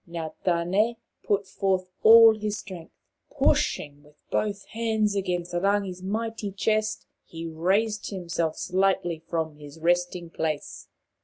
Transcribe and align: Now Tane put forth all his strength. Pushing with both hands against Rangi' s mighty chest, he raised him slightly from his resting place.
Now 0.07 0.33
Tane 0.43 0.95
put 1.23 1.45
forth 1.45 1.85
all 2.01 2.35
his 2.35 2.57
strength. 2.57 2.91
Pushing 3.29 4.01
with 4.01 4.15
both 4.31 4.65
hands 4.69 5.15
against 5.15 5.53
Rangi' 5.53 5.91
s 5.91 6.01
mighty 6.01 6.51
chest, 6.53 7.05
he 7.23 7.45
raised 7.45 8.09
him 8.11 8.27
slightly 8.27 9.19
from 9.29 9.57
his 9.57 9.77
resting 9.79 10.31
place. 10.31 10.87